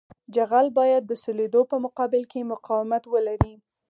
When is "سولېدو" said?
1.23-1.61